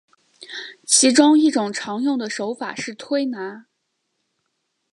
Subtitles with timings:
[0.83, 3.67] 其中一种常用的手法是推拿。